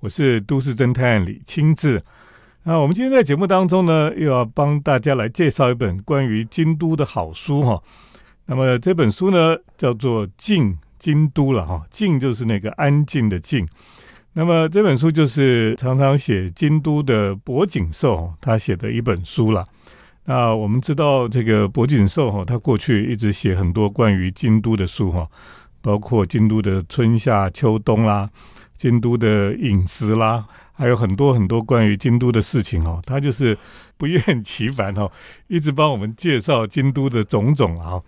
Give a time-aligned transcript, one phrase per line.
[0.00, 2.02] 我是都市侦探李清志。
[2.62, 7.82] 那我们今天在节目当中呢，又要帮大家来介绍一本关于京都的好书哈。
[8.46, 13.68] 那么这本书呢，叫做《静京都》了哈，静就是那个安静的静。
[14.32, 19.66] 那么这本书就是常常写京都的柏景寿他写的一本书了。
[20.24, 25.28] 那我们知道这个柏景寿哈，他过去一直写很多关于京都的书哈，
[25.82, 28.30] 包括京都的春夏秋冬啦。
[28.80, 33.58] 京都的饮食啦，还有很多很多关于京都的事情哦，他就是
[33.98, 35.12] 不厌其烦哦，
[35.48, 38.00] 一直帮我们介绍京都的种种啊。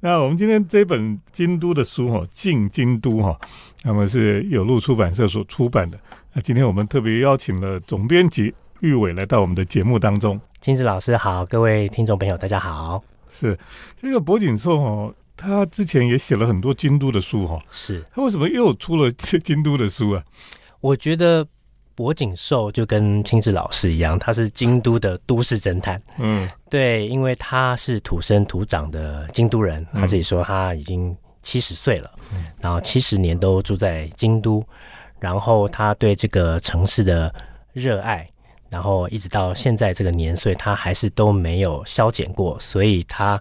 [0.00, 3.34] 那我们今天这本京都的书哈，《进京都》哈，
[3.82, 5.98] 那么是有路出版社所出版的。
[6.34, 10.38] 那今天我们特别邀请了总编辑玉伟来到我们的节目当中。
[10.60, 13.02] 金子老师好，各位听众朋友大家好。
[13.30, 13.58] 是
[14.00, 15.14] 这个博景寿哦。
[15.36, 19.10] 他之前也写了很多京都的书哈，是他为什么又出了
[19.42, 20.22] 京都的书啊？
[20.82, 21.46] 我觉得
[21.94, 26.02] 博景寿就跟青志老师一样，他是京都的都市侦探。
[26.18, 32.10] 嗯，对，因为他是土生土长的京都人，他自己说他已经七十岁了，
[32.60, 34.62] 然后七十年都住在京都，
[35.20, 37.34] 然后他对这个城市的
[37.72, 38.28] 热爱，
[38.70, 43.40] 然后一直到现在这个年岁，他还是都没有消减过，所以他。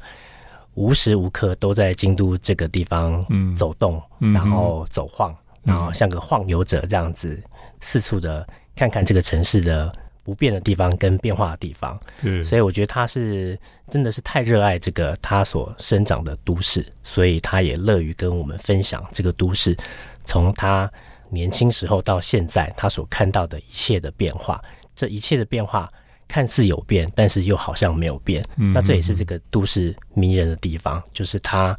[0.75, 3.25] 无时无刻都在京都这个地方
[3.57, 4.01] 走动，
[4.33, 7.37] 然后走晃，然后像个晃游者这样子，
[7.81, 11.99] 四处的看看这个城市的不变的地方跟变化的地方。
[12.21, 19.75] 对，所以我觉得他是真的是太热爱这个他所生长的都市，所以他也乐于跟我们分享这个都市，
[20.23, 20.89] 从他
[21.29, 24.63] 年轻时候到现在他所看到的一切的变化，
[24.99, 25.89] 这一切的变化。
[26.31, 28.39] 看似有变，但是又好像没有变。
[28.71, 31.75] 那这也是这个都市迷人的地方，就是它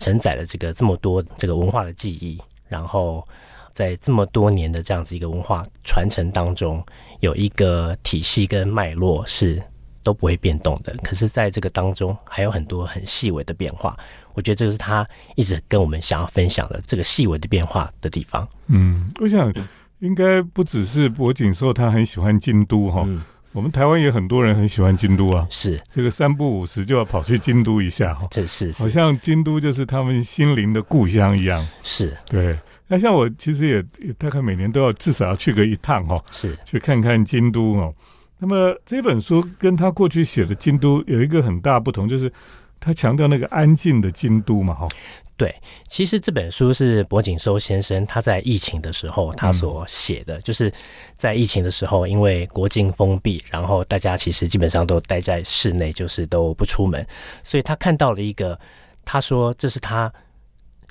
[0.00, 3.24] 承载了这个这么多这个文化的记忆，然后
[3.72, 6.84] 在这么多年的这样子一个文化传承当中，
[7.20, 9.62] 有一个体系跟脉络是
[10.02, 10.92] 都不会变动的。
[11.04, 13.96] 可是，在这个当中还有很多很细微的变化，
[14.34, 18.48] 我觉得这个是他一直跟我们想要分享的这个细微的变化的地方。
[18.66, 19.54] 嗯，我想
[20.02, 23.06] 应该不只是博景说他很喜欢京都哈。
[23.52, 32.58] 我们台湾也很多人很喜欢京都啊，是这个三不五时就要跑去京都一下哈，这是好像京都就是他们心灵的故乡一样，是对。
[32.88, 37.94] 那像我其实也大概每年都要至少要去个一趟哈，是去看看京都哦。
[38.38, 42.32] 那么这本书跟他过去写的京都有一个很大不同，就是
[42.82, 44.88] 他强调那个安静的京都嘛哈。
[45.34, 45.52] 对，
[45.88, 50.72] 其实这本书是柏景收先生他在疫情的时候他所写的，就是
[51.16, 57.04] 在疫情的时候，因为国境封闭，然后大家其实基本上都待在室内，就是都不出门，
[57.42, 58.56] 所以他看到了一个，
[59.04, 60.12] 他说这是他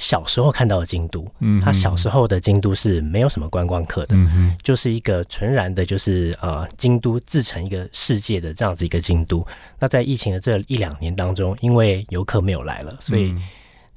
[0.02, 9.46] 小时候看到的京都，嗯，他小时候的京都是没有什么观光客的，嗯就是一个纯然的，就是呃，京都自成一个世界的这样子一个京都。
[9.80, 13.34] 那在疫情的这一两年当中，因为游客没有来了，所以。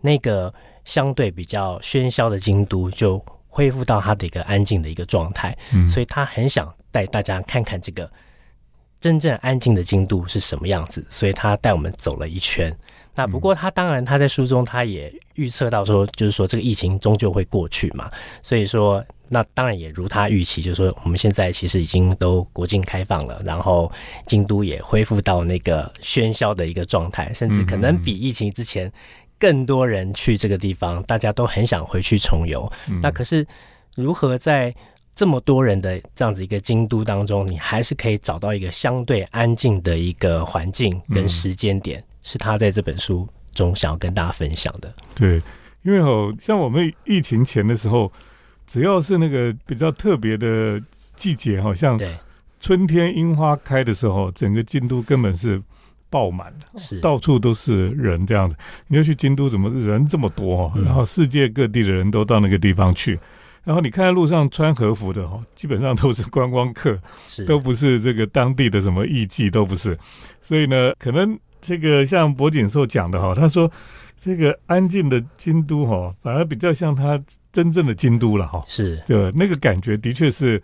[0.06, 0.52] 那个
[0.84, 5.56] 相对比较喧嚣的京都，就恢复到它的一个安静的一个状态，
[5.88, 8.12] 所以他很想带大家看看这个
[9.00, 12.70] 真正安静的京都是什么样子，所以他带我们走了一圈。
[13.14, 18.10] 那不过他当然他在书中他也预测到说，就是说这个疫情终究会过去嘛，
[18.42, 23.90] 所以说那当然也如他预期，就是说我们现在其实已经都国境开放了，然后
[24.26, 28.92] 京都也恢复到那个喧嚣的一个状态，甚至可能比疫情之前。
[29.36, 32.70] 更多人去这个地方，大家都很想回去重游。
[33.02, 33.46] 那可是
[33.94, 34.74] 如何在
[35.14, 44.92] 这么多人的这样子一个京都当中，你还是可以找到一个相对安静的一个环境跟时间点，是他在这本书中想要跟大家分享的。
[45.14, 45.40] 对，
[45.82, 48.12] 因为哦，像我们疫情前的时候，
[48.66, 50.82] 只要是那个比较特别的
[51.14, 51.96] 季节，好像
[52.58, 55.62] 春天樱花开的时候，整个京都根本是。
[56.10, 58.54] 爆满的，是到处都是人这样子。
[58.86, 60.72] 你要去京都，怎么人这么多？
[60.76, 63.18] 然后世界各地的人都到那个地方去。
[63.64, 66.96] 然后你看路上穿和服的哈，基本上都是观光客，
[67.48, 69.98] 都不是这个当地的什么艺妓，都不是。
[70.40, 73.70] 所以呢，可能这个像博景寿讲的哈，他说
[74.16, 77.18] 这个安静的京都哈，反而比较像他
[77.52, 78.62] 真正的京都了哈。
[78.66, 80.62] 是对那个感觉的确是。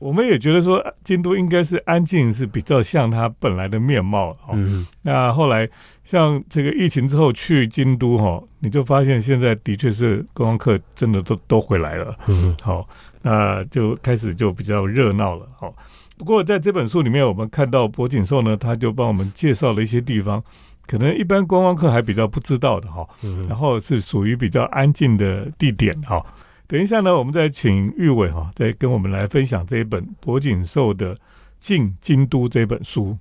[0.00, 4.56] 我们也觉得说，京都应该是安静，是比较像它本来的面貌哈。
[5.02, 5.68] 那后来
[6.04, 12.16] 像这个疫情之后去京都哈，你就发现现在的确是观光客真的都都回来了。
[12.28, 12.88] 嗯，好，
[13.20, 15.46] 那就开始就比较热闹了。
[15.54, 15.74] 好，
[16.20, 20.44] 不过在这本书里面，我们看到博景寿呢，他就帮我们介绍了一些地方，
[20.86, 23.08] 可能一般观光客还比较不知道的哈。
[23.48, 26.22] 然后是属于比较安静的地点哈。
[26.66, 31.14] 等一下呢，我们再请玉伟哈，再跟我们来分享这一本博景寿的
[31.58, 33.16] 《进京都》这本书。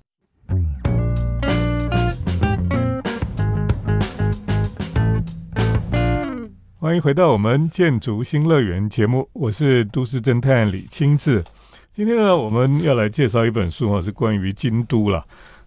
[6.75, 11.46] 欢迎回到我们建筑新乐园节目，我是都市侦探李清志。
[12.00, 15.22] 今天呢，我们要来介绍一本书啊，是关于京都了。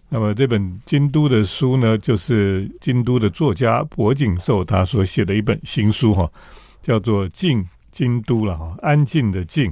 [0.09, 6.27] 那么这本京都的书呢，就是京都的作家柏景寿他所写的一本新书哈，
[6.81, 9.71] 叫做《静京都》了哈，安静的静。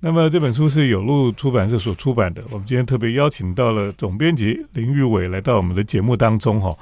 [0.00, 2.42] 那么这本书是有路出版社所出版的。
[2.50, 6.76] 我们今天特别邀请到了总编辑林玉伟来到我们的节目当中哈。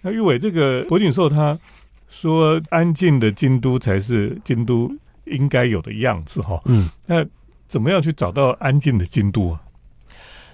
[0.00, 1.58] 那玉伟，这个柏景寿他。
[2.08, 4.88] 说安静的京都才是京都
[5.24, 6.60] 应该有的样子哈。
[6.66, 7.24] 嗯，那
[7.70, 9.62] 怎么样去找到安静的京都啊？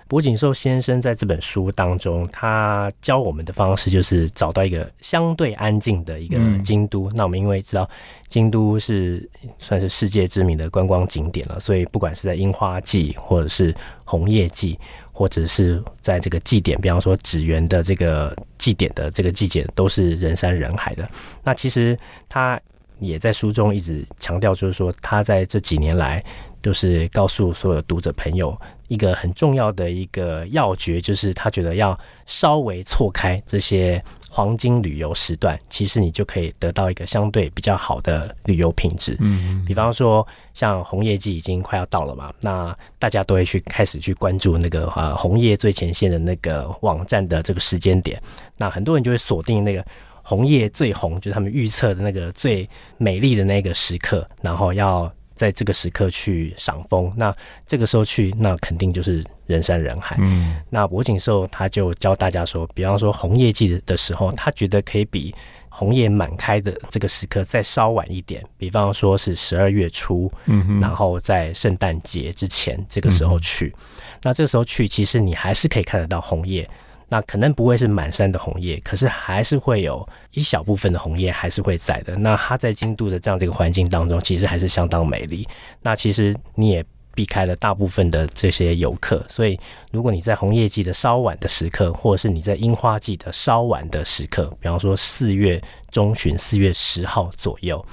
[0.07, 7.11] 柏景寿先生在这本书当中，他教我们的方式就是找到一个相对安静的一个京都。
[7.13, 7.89] 那我们因为知道
[8.29, 9.29] 京都是
[9.59, 13.75] 算是世界知名的观光景点了，所以不管是在樱花季或者是
[14.05, 14.79] 红叶季。
[15.19, 21.09] 或者是在这个祭典，比方说纸园的这个祭典的这个季节，都是人山人海的。
[21.43, 21.99] 那其实
[22.29, 22.61] 他
[22.99, 26.25] 也在书中一直强调，就是说他在这几年来，
[26.61, 28.59] 都是告诉所有的读者朋友。
[28.89, 34.01] 一个很重要的一个要诀，就是他觉得要稍微错开这些
[34.31, 39.17] 黄金旅游时段，其实你就可以得到一个相对比较好的旅游品质。
[39.19, 48.23] 嗯，比方说像红叶季已经快要到了嘛，那大家都会去开始去关注那个呃红叶最前线的那个网站的这个时间点，
[48.57, 49.85] 那很多人就会锁定那个
[50.27, 52.69] 红叶最红，就是他们预测的那个最
[52.99, 55.11] 美丽的那个时刻，然后要。
[55.37, 57.31] 在这个时刻去赏枫，那
[57.67, 60.17] 这个时候去，那肯定就是人山人海。
[60.19, 65.35] 嗯，那博景寿他就教大家说，比方说红叶季的时候，他觉得可以比
[65.69, 73.75] 红叶满开的这个时刻再稍晚一点，比方说是十二月初，嗯，然后在圣诞节之前这个时候去，
[74.23, 76.67] 那这个时候去，其实你还是可以看得到红叶。
[77.09, 82.17] 那可能不会是满山的红叶，可是还是会有一小部分的红叶还是会在的。
[82.17, 85.47] 那它在京都的这样这个环境当中，其实还是相当美丽。
[85.81, 89.59] 那其实你也避开了大部分的这些游客，所以
[89.93, 97.85] 如果你在红叶季的稍晚的时刻，或者是你在樱花季的稍晚的时刻，比方说四月中旬、四月十号左右，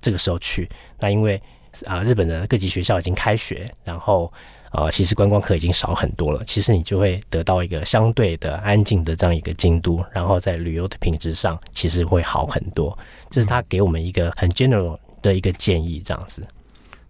[0.00, 0.68] 这个时候去，
[1.00, 1.42] 那因为
[1.84, 4.32] 啊，日本的各级学校已经开学，然后。
[4.70, 6.42] 啊，其实观光客已经少很多了。
[6.44, 12.96] 其实你就会得到一个相对的安静的这样一个京都，然后在旅游的品质上，其实会好很多。
[13.30, 16.42] 这是他给我们一个很 general 的一个建议，这样子。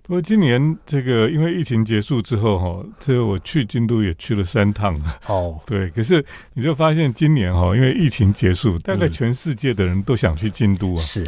[0.03, 5.61] 不过今年这个因为疫情结束之后哈，这个我去京都也去了三趟哦。
[5.67, 11.03] 对，可是你就发现今年哈，因为疫情结束，大概全世界的人都想去京都啊。
[11.03, 11.27] 是。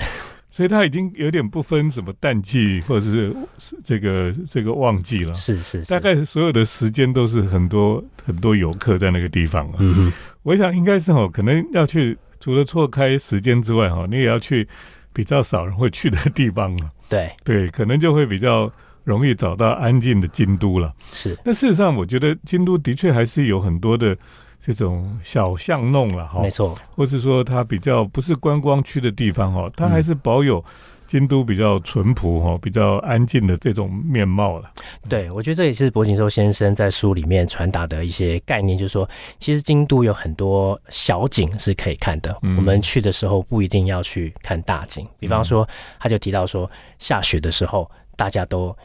[0.51, 3.35] 所以它已经有点不分什么淡季或者是
[3.85, 9.77] 这个这个旺季了，是是，大概所有的时间都是很多很多游客在那个地方了。
[9.79, 10.13] 嗯哼，
[10.43, 14.67] 我想应该是哦，可能要去除了错开时间之外哈，你也要去
[15.13, 16.91] 比较少人会去的地方了。
[17.09, 18.71] 对对，可能就会比较
[19.05, 20.93] 容易找到安静的京都了。
[21.13, 24.17] 是，那事实上我觉得京都的确还是有很多的。
[24.61, 30.63] 这种小巷弄了哈，没错，或是说它比较不是观光区的地方哈，它还是保有
[31.07, 34.71] 京都比较淳朴哈、比较安静的这种面貌了。
[35.09, 42.37] 对，我觉得这也是柏景寿先生在书里面传达的一些概念，就是说，其实京都有很多小景是可以看的。
[42.43, 45.67] 我们去的时候不一定要去看大景，比方说，
[45.99, 48.77] 他就提到说，下雪的时候大家都。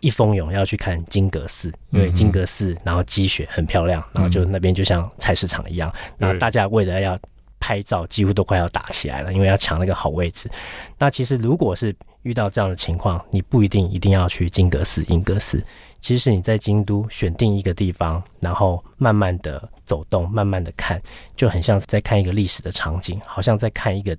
[0.00, 7.18] 一蜂拥要去看金阁寺，因为金阁寺然后积雪很漂亮，然后就那边就像菜市场一样，然后大家为了要
[7.58, 10.50] 拍照，几乎都快要打起来了，因为要抢那个好位置。
[10.98, 15.64] 那其实如果是遇到这样的情况，你不一定一定要去金阁寺、银阁寺，
[16.00, 21.00] 其实你在京都选定一个地方，然后慢慢的走动，慢慢的看，
[21.34, 24.16] 就很像在看一个历史的场景，好像在看一个。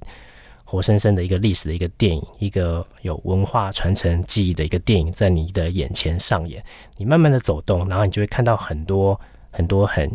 [0.70, 6.62] 活生生的一个历史的一个电影，一个有文化传承记忆的一个电影，在你的眼前上演。
[6.98, 9.18] 你慢慢的走动，然后你就会看到很多
[9.50, 10.12] 很多很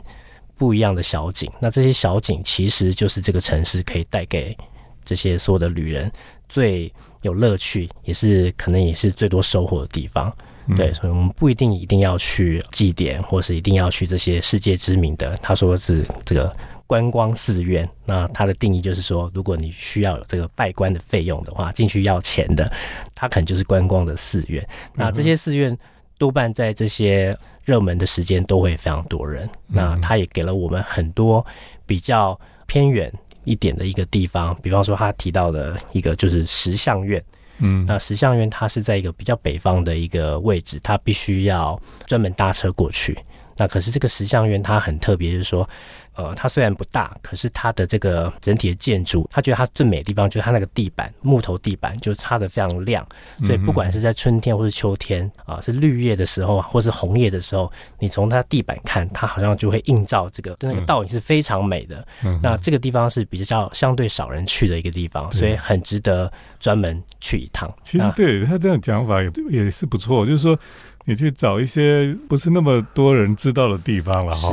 [0.54, 1.50] 不一样的小景。
[1.58, 4.54] 那这些小景其实就是这个城市可以带给
[5.02, 6.12] 这些所有的旅人
[6.50, 6.92] 最
[7.22, 10.30] 有乐趣，也是可能也是最多收获的地方。
[10.76, 15.34] 对，所以我们不一定一定要去祭典，或是一定要去这些世界知名的。
[15.38, 16.54] 他说是这个。
[16.92, 22.70] 观光寺院，那它的定义就是说，如果你需要有这个拜观的费用的话，进去要钱的，
[23.14, 24.62] 它可能就是观光的寺院。
[24.94, 25.74] 那这些寺院
[26.18, 27.34] 多半在这些
[27.64, 29.48] 热门的时间都会非常多人。
[29.66, 31.42] 那它也给了我们很多
[31.86, 33.10] 比较偏远
[33.44, 37.24] 一点的一个地方，比方说他提到的一个就是石像院。
[37.60, 43.16] 嗯，那石像院它是在一个比较北方的一个位置，它必须要专门搭车过去。
[43.56, 45.66] 那可是这个石像院它很特别，就是说。
[46.14, 53.06] 呃，它虽然不大，可是它的这个整体的建筑，他觉得它最美的地方就是它那个地板，木头地板就擦的非常亮。
[53.46, 62.06] 所以不管是在春天或是秋天啊，是绿叶的时候或是红叶的时候，你从它地板看，它好像就会映照这个那个倒影是非常美的。
[62.24, 67.72] 嗯那这个地方是比较相对少人去的一个地方，所以很值得专门去一趟。
[67.82, 70.58] 其实对他这样讲法也也是不错，就是说
[71.04, 74.50] 你去找一些不是那么多人知道的地方了哈。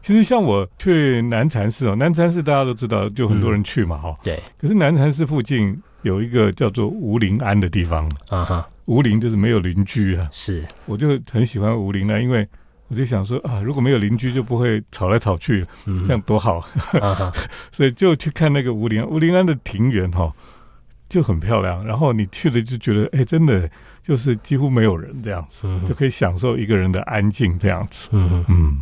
[0.00, 4.14] 其实像我去南禅寺哦，南禅寺大家都知道，就很多人去嘛，哈。
[4.22, 4.40] 对。
[4.58, 10.28] 可是南禅寺附近有一个叫做无林庵的地方啊哈，无林就是没有邻居啊。
[10.32, 10.64] 是。
[10.86, 12.48] 我就很喜欢无邻安，因为
[12.88, 16.60] 我就想说啊，如果没有邻居，就不会吵来吵去，这样多好。
[17.70, 20.32] 所以就去看那个无邻无邻安的庭园哈，
[21.12, 21.84] 就很漂亮。
[21.84, 28.08] 然后你去了就觉得，哎，真的就是几乎没有人这样子，就可以享受一个人的安静这样子。
[28.12, 28.80] 嗯嗯。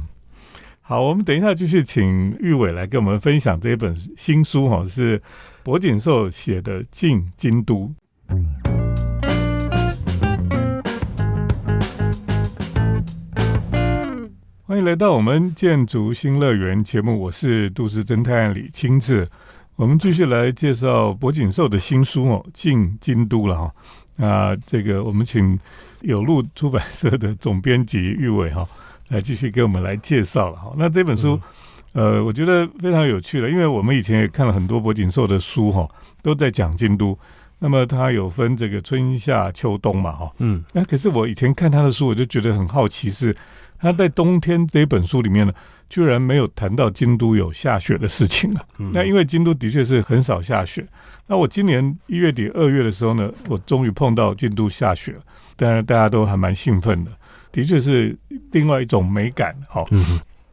[0.80, 5.20] 好，我们等一下继续请玉伟来跟我们分享这本新书哈，是
[5.64, 7.92] 博锦寿写的《进京都》。
[14.62, 19.28] 欢迎来到我们建筑新乐园节目，我是都市侦探李清志。
[19.80, 23.75] 我们继续来介绍柏锦寿的新书哦，《进京都》了哈。
[24.16, 25.58] 那这个我们请
[26.02, 28.68] 有路出版社的总编辑玉伟哈。
[29.08, 31.40] 来继续给我们来介绍了哈，那这本书，
[31.94, 35.88] 呃，我觉得非常有趣了，因为我们以前也看了很多柏锦寿的书哈，
[36.22, 37.18] 都在讲京都。
[37.58, 43.34] 那么它有分这个春夏秋冬嘛哈，嗯，那可是我以前看他的书，我就觉得很好奇，是
[43.78, 45.52] 他在冬天这一本书里面呢，
[45.90, 48.61] 居然没有谈到京都有下雪的事情了。
[48.92, 50.87] 那因为京都的确是很少下雪。
[51.26, 55.20] 那我今年一月底二月的时候呢，我终于碰到京都下雪了，
[55.56, 57.11] 当然大家都还蛮兴奋的。
[57.52, 58.16] 的确是
[58.52, 59.85] 另外一种美感，哈。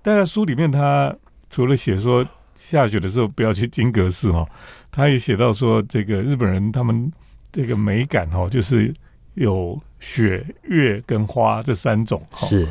[0.02, 1.16] 但在书里面，他
[1.50, 2.26] 除了写说
[2.56, 4.44] 下雪的时候不要去金阁寺，哈，
[4.90, 7.12] 他也写到说，这个日本人他们
[7.52, 8.94] 这个美感，哈，就是
[9.36, 12.26] 有雪、月跟花这三种。
[12.36, 12.68] 是，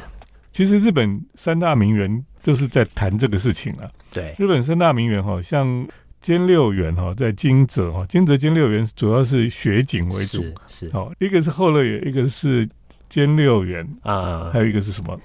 [0.56, 3.90] 其实日本三大名园就是在谈这个事情了。
[4.10, 5.86] 对，日本三大名园，哈，像
[6.22, 12.66] 兼六园，哈，在金泽，哈，金泽兼六园主要是雪景为主，是，哦，一个是后乐园，一个是。
[13.08, 15.16] 兼六园啊，还有一个是什么？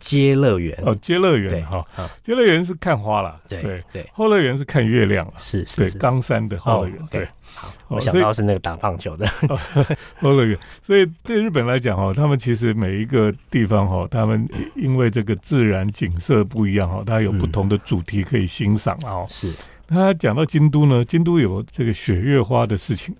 [0.00, 0.76] 接乐园。
[0.84, 1.86] 哦，接乐园哈，
[2.24, 9.26] 接乐园是看花了，对对，后乐园是看月亮了，是是，对，冈山的后乐园，对，好，我想到是那个打棒球的。
[10.20, 19.24] 后乐园，所以对日本来讲哈，他们其实每一个地方哈，他们因为这个自然景色不一样哈，它有不同的主题可以欣赏啊。
[19.28, 19.52] 是，
[19.86, 23.14] 他讲到京都呢，京都有这个雪月花的事情，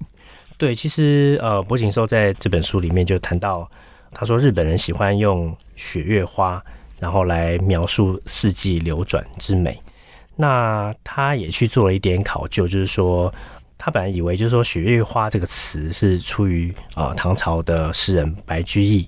[0.56, 3.70] 对，其实呃，柏景寿在这本书里面就谈到。
[4.12, 6.62] 他说：“日本人喜欢用雪月花，
[6.98, 9.80] 然后来描述四季流转之美。
[10.36, 13.32] 那他也去做了一点考究，就是说，
[13.78, 19.06] 他本来以为就是说雪月花这个词是出于啊唐朝的诗人白居易。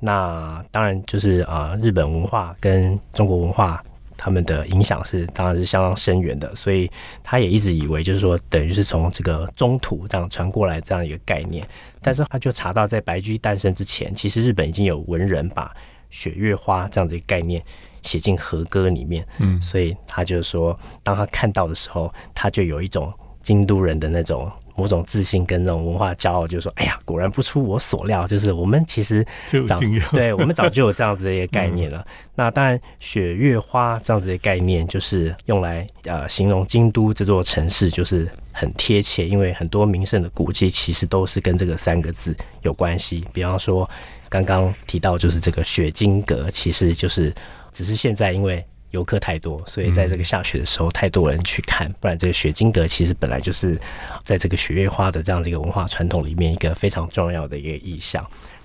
[0.00, 3.82] 那当然就是啊日本文化跟中国文化。”
[4.24, 6.88] 他们的影响是当然是相当深远的，所以
[7.24, 11.66] 他也一直以为就是说，等于是从这个中土这样传过来这样一个概念。
[12.00, 15.74] 但是他就查到，在白居易诞生之前，其实日本已经有文人把
[16.08, 17.60] 雪月花这样的一个概念
[18.02, 19.26] 写进和歌里面。
[19.38, 23.12] 嗯，所以他就说，当他看到的时候，他就有一种
[23.42, 24.48] 京都人的那种。
[24.74, 29.24] 某种自信跟那种文化骄傲，就是说，哎呀，果然不出我所料，就是我们其实
[29.66, 29.78] 早
[30.12, 32.06] 对我们早就有这样子的一个概念了。
[32.34, 43.24] 那当然，雪月花这样子的概念，就是用来呃形容京都这座城市，就是很贴切，因为很多名胜的古迹其实都是跟这个三个字有关系。
[43.32, 43.88] 比方说，
[44.28, 47.32] 刚刚提到就是这个雪晶阁，其实就是
[47.72, 48.64] 只是现在因为。
[48.92, 51.92] 游客太多，所以在这个下雪的时候，太多人去看。
[52.00, 53.78] 不然，这个雪金德其实本来就是
[54.22, 58.24] 在这个雪月花的这样的一个文化传统里面一个非常重要的一个意象。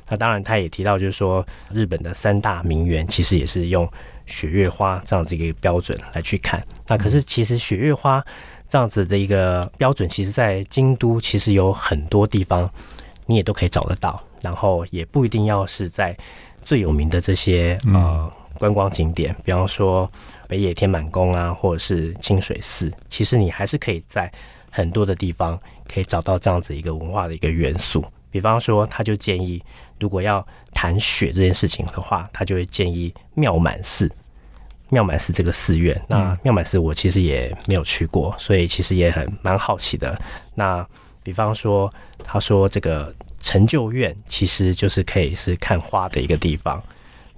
[0.10, 3.90] 那当然，他也提到，就是说日本的三大名园其实也是用
[4.26, 6.64] 雪月花这样子一个标准来去看。
[6.88, 8.24] 那可是，其实雪月花
[8.70, 12.70] 这样子的一个标准，其实在京都其实有很多地方
[13.26, 14.22] 你也都可以找得到。
[14.42, 16.16] 然后，也不一定要是在
[16.64, 18.32] 最有名的这些呃。
[18.58, 20.10] 观光景点，比方说
[20.48, 24.32] 北野天满宫啊，或者是清水寺，其实你还是可以在
[24.70, 25.60] 很多的地方
[25.92, 28.04] 可以找到这样子一个文化的一个元素。
[28.30, 29.64] 比方说，他就建议，
[30.00, 34.12] 如果要谈雪这件事情的话，他就会建议妙满寺。
[34.90, 40.18] 妙满寺这个寺院，那妙满寺我其实也没有去过，所以其实也很蛮好奇的。
[40.56, 40.86] 那
[41.24, 46.82] 比方说，他说这个成就院其实就是可以是看花的一个地方。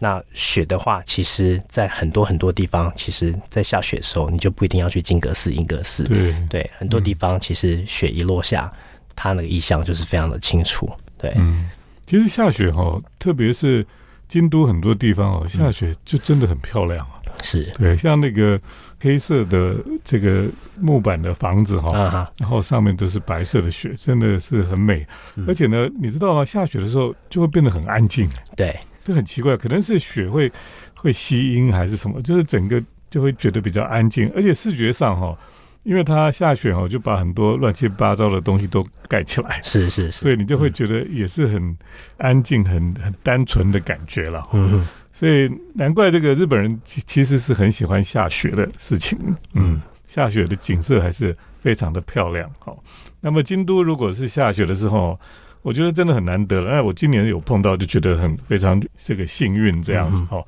[0.01, 6.03] 那雪的话，其实在很多很多地方，其实在下雪的时候，你就不一定要去金阁寺、银阁寺。
[6.05, 8.71] 对对，很多地方其实雪一落下，
[9.15, 10.89] 它那个意象就是非常的清楚。
[11.17, 11.69] 对，嗯，
[12.07, 13.85] 其实下雪哈，特别是
[14.29, 17.19] 京都很多地方哦，下雪就真的很漂亮啊。
[17.41, 18.59] 是对，像那个
[19.01, 20.45] 黑色的这个
[20.77, 25.05] 木板的房子哈，然后上面都是白色的雪，真的是很美。
[25.47, 26.43] 而且呢，你知道吗？
[26.43, 28.29] 下雪的时候就会变得很安静。
[28.55, 28.77] 对。
[29.09, 30.51] 这很奇怪，可能是雪会
[30.93, 35.35] 会吸音还是什么，就是整个就会觉得比较安静，而且视觉上哈，
[35.81, 41.75] 因为它下雪哦，就把很多乱七八糟的东西都盖起来，是是是， 所以你就会觉得也是很
[42.17, 44.47] 安静、很很单纯的感觉了。
[44.53, 49.17] 嗯， 所以难怪这个日本人其其实是很喜欢下雪的事情。
[49.55, 52.47] 嗯，下雪的景色还是非常的漂亮。
[52.59, 52.77] 好，
[53.21, 55.19] 那么京都如果是下雪的时候。
[55.61, 60.43] 我觉得真的很难得了，哎，我今年有碰到，就觉得很非常这个幸运这样子哈。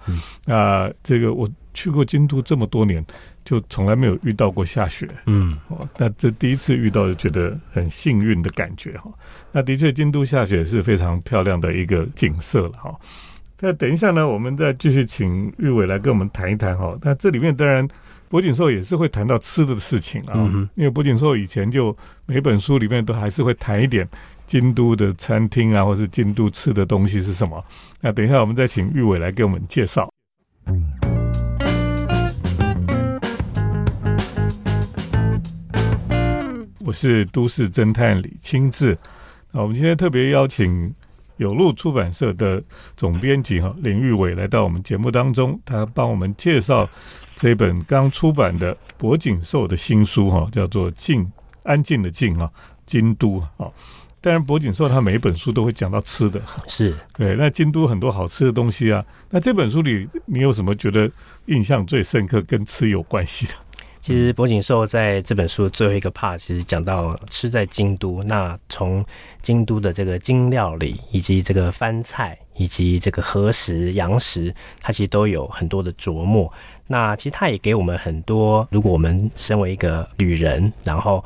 [0.45, 3.05] 那这个我去过京都这么多年，
[3.43, 9.11] 就从来没有遇到过下雪，嗯，哦，那这第一次遇到，就觉得很幸运的感觉哈。
[9.51, 12.95] 那的确，京都下雪是非常漂亮的一个景色了哈。
[13.59, 16.97] 那等一下呢，我们再继续请玉伟来跟我们谈一谈哈。
[17.01, 17.87] 那这里面当然，
[18.27, 20.35] 博景寿也是会谈到吃的事情啊，
[20.75, 24.07] 因为博景寿以前就每本书里面都还是会谈一点。
[24.51, 27.63] 京都的餐厅啊，或是京都吃的东西是什么？
[28.01, 30.09] 那等一下我们再请玉伟来给我们介绍。
[36.79, 38.97] 我是都市侦探李清志。
[39.51, 40.93] 那我们今天特别邀请
[41.37, 42.61] 有路出版社的
[42.97, 46.89] 总编辑哈林玉伟来到我们节目当中，他帮我们介绍
[47.37, 51.31] 这本刚出版的博景寿的新书哈，叫做《静
[51.63, 52.51] 安静的静》啊，
[52.85, 53.71] 京都啊。
[54.23, 57.35] 当然，博景寿他每一本书都会讲到吃的，是 对。
[57.35, 59.03] 那京都很多好吃的东西啊。
[59.31, 61.09] 那这本书里，你有什么觉得
[61.47, 63.53] 印象最深刻跟吃有关系的？
[63.99, 68.21] 其实博景寿在这本书最后一个 part，其实讲到吃在京都。
[68.21, 69.03] 那从
[69.41, 76.51] 京都的这个京料理，以及这个番菜，以及这个和食、洋食，它其实都有很多的琢磨。
[76.85, 81.25] 那其实它也给我们很多，如果我们身为一个旅人，然后。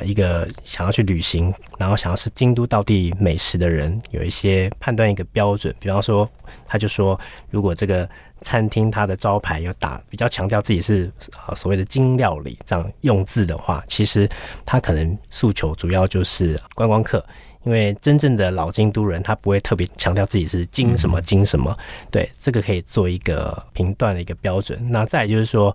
[0.00, 5.74] 一个想要去旅行，然后想要是京都到地美食的人，有一些判断一个标准。
[5.78, 6.28] 比方说，
[6.66, 7.18] 他就说，
[7.50, 8.08] 如果这个
[8.42, 11.10] 餐厅它的招牌要打比较强调自己是
[11.46, 14.28] 啊所谓的京料理这样用字的话，其实
[14.64, 17.24] 他可能诉求主要就是观光客。
[17.64, 21.76] 因为真正的老京都人，他不会特别强调自己是京什么京什么，
[22.10, 24.78] 对，这个可以做一个评断的一个标准。
[24.90, 25.74] 那再就是说，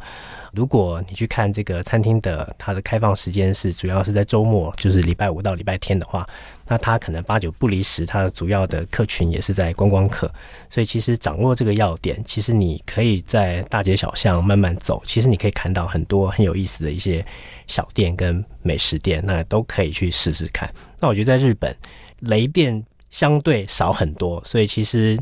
[0.54, 6.28] 如果你去看这个餐厅的它的开放时间是主要是在周末，就是礼拜五到礼拜天的话，
[6.70, 10.32] 那它可能八九不离十，它的主要的客群也是在观光客。
[10.70, 17.26] 所以其实掌握这个要点，其实你可以在大街小巷慢慢走，其实你可以看到很多很有意思的一些。
[17.68, 20.68] 小店跟美食店，那都可以去试试看。
[21.00, 21.72] 那我觉得在日本，
[22.22, 25.16] 雷店相对少很多，所以其实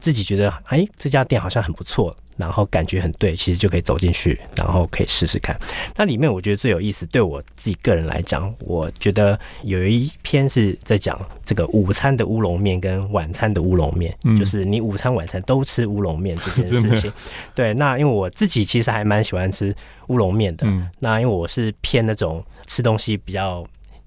[0.00, 5.58] 自己觉得，哎，这家店好像很不错，然后感觉很对，其实就可以走进去，然后可以试试看。
[5.96, 17.12] 那里面我觉得最有意思，对我自己个人来讲，我觉得有一篇是在讲这个午餐的乌龙面跟晚餐的乌龙面，就是你午餐晚餐都吃乌龙面这件事情。
[17.54, 19.74] 对，那因为我自己其实还蛮喜欢吃。
[20.08, 23.62] 乌龙面的，嗯那因为我是偏那种吃东西比较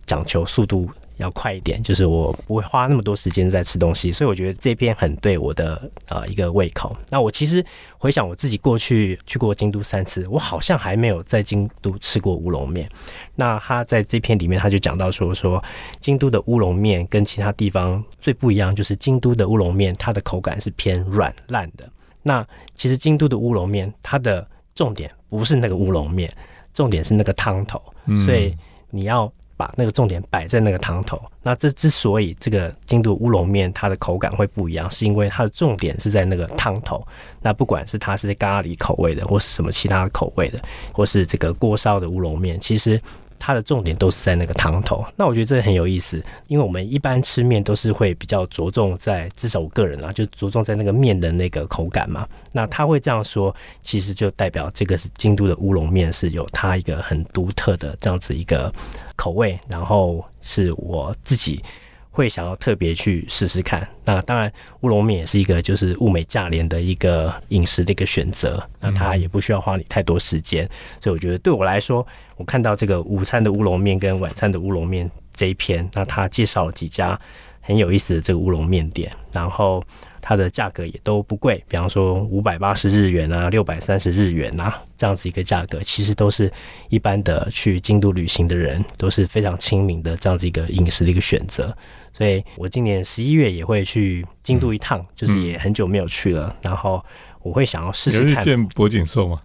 [0.08, 0.90] 讲求速度
[1.22, 6.96] 要快一点，就是我不会花那么多时间在吃东西，所以我觉得这篇很对我的呃一个胃口。
[7.10, 7.64] 那我其实
[7.98, 12.90] 回想我自己过去去过京都三次，我好像还没有在京都吃过乌龙面。
[13.36, 15.64] 那他在这篇里面他就讲到说说
[16.00, 21.90] 京都的乌龙面跟其他地方最不一样，就是京都的乌龙面它的口感是偏软烂的。
[22.24, 26.30] 那其实京都的乌龙面它的重点不是那个乌龙面，
[26.74, 27.82] 重点是那个汤头，
[28.26, 28.56] 所以
[28.90, 29.32] 你要
[29.62, 31.22] 把那个重点摆在那个汤头。
[31.44, 37.06] 那这之所以这个京都乌龙面它的口感会不一样，是因为它的重点是在那个汤头。
[37.44, 40.60] 那不管是它是咖喱口味的，或是什么其他口味的，
[40.92, 43.00] 或是这个锅烧的乌龙面，其实。
[43.44, 52.28] 它的重点都是在那个汤头，那我觉得这很有意思，因为我们一般吃面都是会比较着重在，至少我个人啊，就着重在那个面的那个口感嘛。
[52.52, 58.72] 那他会这样说，其实就代表这个是京都的乌龙面是有它一个很独特的这样子一个
[59.16, 61.64] 口味，然后是我自己
[62.12, 63.88] 会想要特别去试试看。
[64.06, 68.62] 那当然，乌龙面也是一个就是物美价廉的一个饮食的一个选择。
[68.80, 70.70] 那它也不需要花你太多时间，
[71.00, 72.06] 所以我觉得对我来说，
[72.38, 77.20] 我看到这个午餐的乌龙面跟晚餐的乌龙面这一篇，那他介绍了几家
[77.62, 79.82] 很有意思的这个乌龙面店，然后。
[80.22, 86.52] 它的价格也都不贵，比方说五百八十日元啊，六百三十日元啊，这样子一个价格，其实都是
[86.90, 91.76] 一般的去京都旅行的人都是非常亲民的这样子一个饮食的一个选择。
[92.14, 97.04] 所以我今年十一月也会去京都一趟，就是也很久没有去了，然后
[97.42, 98.44] 我会想要试试看。
[98.44, 99.42] 见博景寿吗？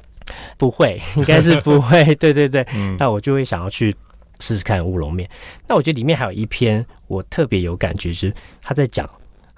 [0.58, 2.04] 不会，应该是不会。
[2.16, 2.66] 对 对对，
[2.98, 3.94] 那我就会想要去
[4.40, 5.28] 试试看乌龙面。
[5.66, 9.08] 那我觉得里面还有一篇我特别有感觉，就是他在讲。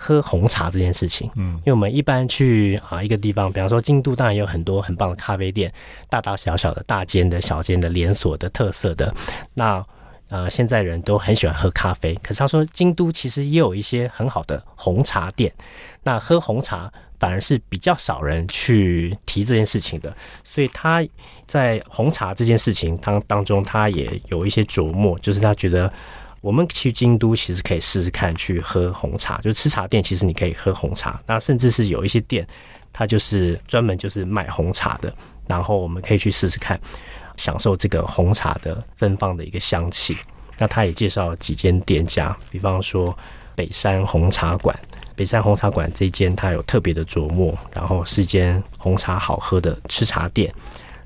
[0.00, 5.72] 喝红茶这件事情，嗯，因为我们一般去啊一个地方，比方说京都，当然有很多很棒的咖啡店，
[6.08, 9.12] 大大小小的、大间的、小间的、连锁的、特色的。
[9.54, 9.84] 那
[10.28, 15.52] 呃，现在人都很喜欢喝咖啡，可是他说京都其实也有一些很好的红茶店。
[16.04, 21.04] 那喝红茶反而是比较少人去提这件事情的，所以他
[21.48, 25.92] 在红茶这件事情当当中，他也有一些琢磨，就是他觉得。
[26.40, 31.20] 我们去京都其实可以试试看去喝红茶，就吃茶店，其实你可以喝红茶。
[31.26, 32.46] 那甚至是有一些店，
[32.92, 35.12] 它就是专门就是卖红茶的，
[35.48, 36.80] 然后我们可以去试试看，
[37.36, 40.16] 享受这个红茶的芬芳的一个香气。
[40.58, 43.16] 那他也介绍了几间店家，比方说
[43.56, 44.78] 北山红茶馆，
[45.16, 50.54] 北山红茶馆这间它有特别的琢磨，然后是间红茶好喝的吃茶店。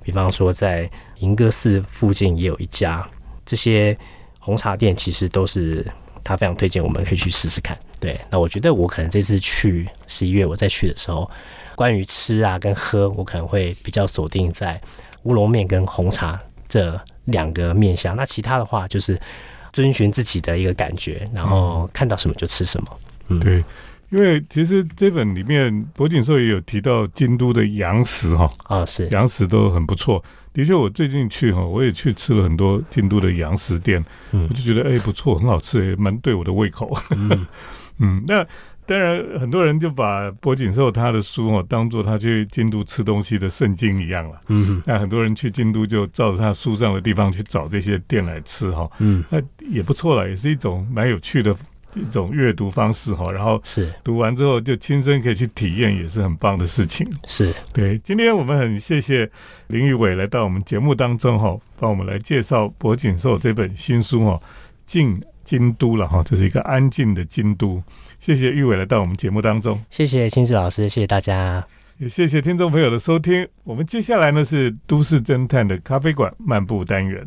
[0.03, 0.91] 比方说在
[1.21, 3.09] 银阁寺附近也有一家，
[3.47, 3.97] 这些。
[4.45, 5.87] 红茶店其实都是
[6.25, 7.79] 他非常推荐，我们可以去试试看。
[8.01, 11.31] 对，那我觉得我可能这次去十一月我再去的时候，
[11.77, 14.81] 关于吃啊跟喝，我可能会比较锁定在
[15.23, 18.17] 乌龙面跟红茶这两个面向。
[18.17, 19.17] 那其他的话就是
[19.73, 22.89] 遵循自己的一个感觉，然后看到什么就吃什么。
[23.29, 23.65] 嗯，对，
[24.13, 30.23] 因为其实这本里面博景寿也有提到京都的洋食哈啊是洋食都很不错。
[30.53, 36.95] 的确，我最近去哈，我也去吃了很多京都的洋食店，我就觉得哎不错，很好吃，也蛮对我的胃口。
[37.99, 38.47] 嗯， 那
[38.85, 44.39] 当然很多人就把博景寿他的书哦当做他去京都吃东西的圣经一样了。
[44.49, 48.87] 嗯，那很多人去京都就照着他书上的地方去找这些店来吃哈。
[48.99, 51.57] 嗯，那也不错了，也是一种蛮有趣的。
[51.95, 57.07] 一种阅读方式哈，然后是读完之后就亲身可以去体验，也是很棒的事情。
[57.27, 59.31] 是对，今天我们很谢谢
[59.67, 64.41] 林玉伟来到我们节目当中哈，帮我们来介绍博景寿这本新书哈，
[64.87, 67.83] 进京都了哈，这是一个安静的京都。
[68.21, 71.67] 谢谢玉伟来到我们节目当中，谢谢亲子老师，谢谢大家，
[71.99, 73.47] 也谢谢听众朋友的收听。
[73.65, 77.27] 我们接下来呢是都市侦探的咖啡馆漫步单元。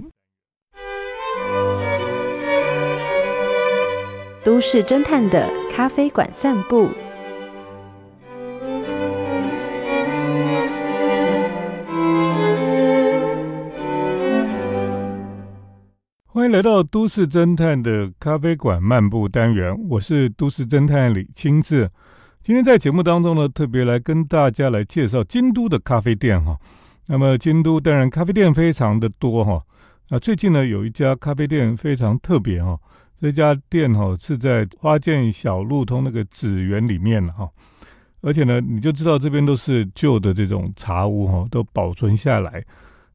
[4.45, 6.87] 都市侦探的咖啡馆散步，
[16.27, 19.75] 欢迎来到都市侦探的咖啡馆漫步单元。
[19.89, 21.89] 我是都市侦探李清志。
[22.43, 26.55] 今天在节目当中呢，特别来跟大家来介绍京都的咖啡店哈。
[27.07, 29.63] 那么京都当然咖啡店非常的多哈。
[30.09, 32.77] 啊，最近呢有一家咖啡店非常特别哈。
[33.21, 37.49] 这家店哈是在花见小路通那个紫园里面哈，
[38.21, 42.63] 而且呢，你就知道这边都是旧的这种茶屋哈，都保存下来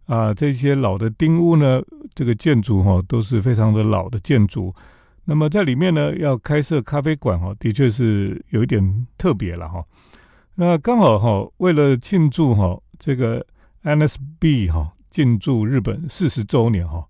[0.06, 0.34] 啊。
[0.34, 1.80] 这些老的丁屋呢，
[2.12, 4.74] 这个建筑哈都是非常的老的建筑。
[5.24, 9.84] 那么在里面呢，要开设咖啡馆哈，的确是有一点特别了哈。
[10.56, 13.46] 那刚好哈，为了庆祝哈这个
[13.84, 17.06] NSB 哈进驻日本四十周年哈，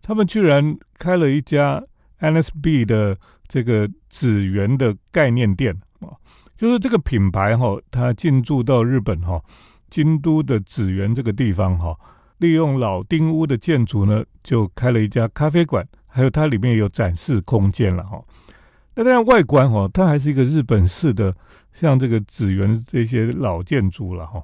[0.00, 1.84] 他们居然开了一家。
[2.20, 6.12] NSB 的这个紫园的概念店啊，
[6.56, 9.42] 就是这个品牌哈，它进驻到日本哈，
[9.88, 11.96] 京都的紫园这个地方哈，
[12.38, 18.22] 利用老丁屋的建筑呢，就开了一家咖啡馆，还有它里面有展示空间了哈。
[18.94, 21.34] 那当然外观哈，它还是一个日本式的，
[21.72, 24.42] 像这个紫园这些老建筑了哈，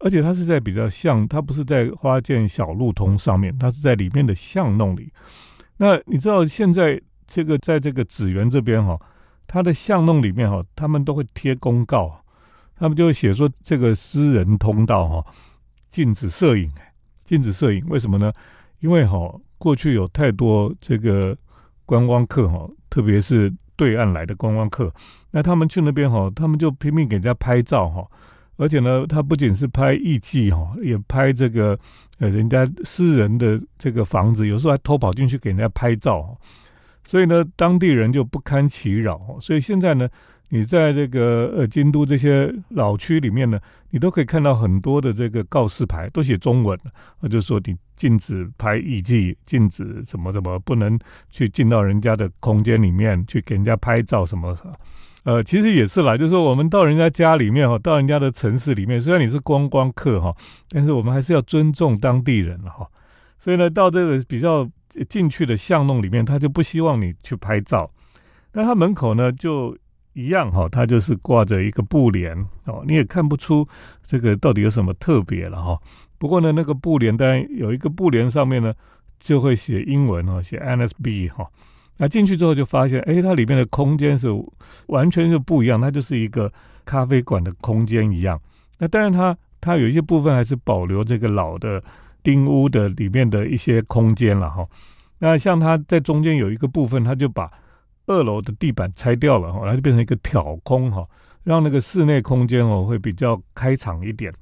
[0.00, 5.10] 而且它是在比较像，它不是在花见小路通上面，它是在里面的巷弄里。
[5.82, 9.00] 那你知道现在这个在这个紫园这边哈，
[9.46, 12.22] 它的巷弄里面哈，他们都会贴公告，
[12.76, 15.24] 他们就会写说这个私人通道哈，
[15.90, 16.70] 禁止摄影，
[17.24, 17.82] 禁止摄影。
[17.88, 18.30] 为什么呢？
[18.80, 21.34] 因为哈，过去有太多这个
[21.86, 24.92] 观光客哈，特别是对岸来的观光客，
[25.30, 28.06] 那他们去那边哈，他们就拼命给人家拍照哈。
[28.60, 31.78] 而且呢，他不仅是拍艺妓哈，也拍这个
[32.18, 36.38] 呃人家私人的这个房子，有时候还偷跑进去给人家拍照。
[37.02, 39.38] 所以呢，当地人就不堪其扰。
[39.40, 40.06] 所以现在呢，
[40.50, 46.78] 你在这个呃京都这些老区里面呢，你都可以看到很多的这个告示牌，都写中文，
[47.20, 50.98] 那就说你禁止拍艺妓，禁止什么什么，不能
[51.30, 54.54] 去进到人家的空间里面去给人家拍照什么。
[55.24, 60.34] 呃，其实也是啦，就是说我们到人家家里面哈，到人家的城市里面，虽然你是观光客哈，
[60.70, 62.88] 但是我们还是要尊重当地人哈。
[63.38, 64.68] 所以呢，到这个比较
[65.08, 67.90] 进去的巷弄里面，他就不希望你去拍照。
[68.52, 69.76] 那他门口呢，就
[70.14, 73.66] 一样哈，他就是挂着一个布帘哦，你也看不出
[74.04, 75.78] 这个到底有什么特别了哈。
[76.18, 78.74] 不过呢，那个布帘当然有一个布帘上面呢，
[79.18, 81.46] 就会写英文哦，写 NSB 哈。
[81.96, 84.28] 那进去之后就发现，哎，它里面的空间是
[84.86, 86.50] 完全就不一样，它就是一个
[86.86, 88.40] 咖啡馆的空间一样。
[88.78, 91.82] 那当然，它它有一些部分还是保留这个老的
[92.22, 94.66] 丁屋的里面的一些空间了哈。
[95.18, 97.50] 那像它在中间有一个部分，它就把
[98.06, 101.06] 二楼的地板拆掉了哈，它就变成一个挑空哈，
[101.44, 104.32] 让那个室内空间哦会比较开敞一点。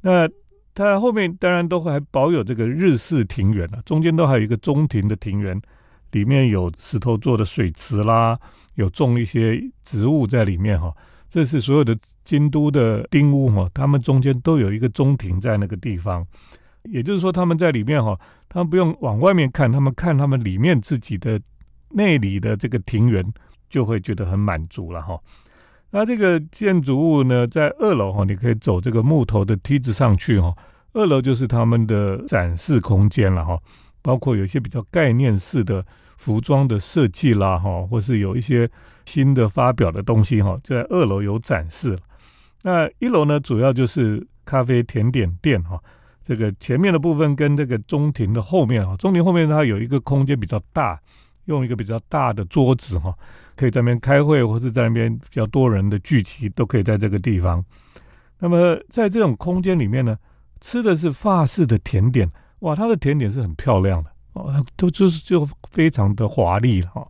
[0.00, 0.28] 那
[0.74, 5.62] 它后面当然都会还保有这个日式庭园了，中间都还有一个中庭的庭园。
[6.12, 8.38] 里面有石头做的水池啦，
[8.76, 10.94] 有种一些植物在里面哈。
[11.28, 16.26] 这是所有的京都的丁屋哈，他们中间都有一个中庭在那个地方。
[16.84, 18.18] 也就是说，他们在里面哈，
[18.48, 21.38] 他们不用往外面看，他们看他们里面自己的
[21.90, 23.24] 内里的这个庭园，
[23.68, 25.18] 就会觉得很满足了哈。
[25.90, 30.54] 那这个建筑物呢，在二楼哈，你可以走这个木头的梯子上去哈。
[30.94, 33.58] 二楼就是他们的展示空间了哈。
[34.02, 35.84] 包括有一些比较概念式的
[36.16, 38.68] 服装的设计啦，哈，或是有一些
[39.04, 41.98] 新的发表的东西，哈，就在二楼有展示。
[42.62, 45.80] 那一楼呢，主要就是咖啡甜点店，哈，
[46.20, 51.00] 这个前面的部分跟这个中庭的后面，哈，中庭后面它有一个空间比较大，
[51.44, 53.14] 用一个比较大的桌子，哈，
[53.54, 57.64] 可以在那边开会，或是在那边比较多人的聚集，都可以在这个地方。
[58.40, 60.18] 那么在这种空间里面呢，
[60.60, 62.28] 吃的是法式的甜点。
[62.60, 67.06] 哇，它的甜点是很漂亮的哦，都就是就非常的华丽了哈，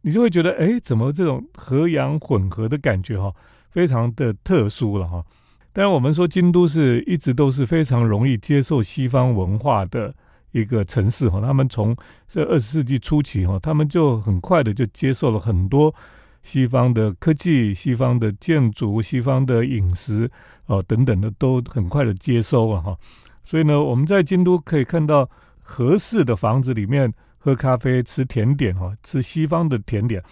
[0.00, 3.32] 你就会觉得哎，怎么这种和洋混合的感觉哈，
[3.70, 5.24] 非常的特殊了哈。
[5.72, 10.14] 当然，我们说京都是一直都是非常容易接受西方文化的
[10.50, 11.96] 一个城市哈，他们从
[12.28, 15.94] 这二十世纪初期哈，他们就很快的就接受了很多
[16.42, 20.30] 西方的科技、西方的建筑、西方的饮食
[20.66, 22.98] 哦等等的，都很快的接收了哈。
[23.44, 25.28] 所以呢，我们在京都可以看到
[25.60, 30.22] 合适的房子里面喝咖啡、吃甜点哈，吃西方的甜点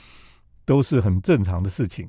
[0.64, 2.08] 都是很正常的事情。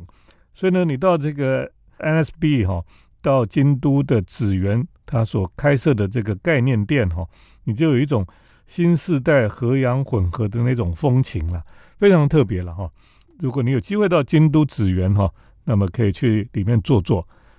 [0.53, 2.83] 所以呢，你到这个 NSB 哈，
[3.21, 7.27] 到京都的紫园，它所开设的这个概念店哈，
[7.63, 8.25] 你就有一种
[8.67, 11.63] 新时代和洋混合的那种风情了，
[11.97, 12.89] 非常特别了哈。
[13.39, 15.31] 如果你有机会到京都紫园哈，
[15.63, 17.27] 那么可以去里面坐坐。